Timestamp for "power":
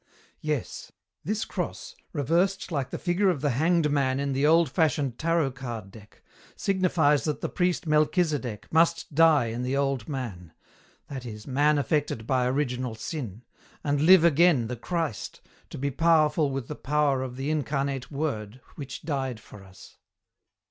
16.73-17.21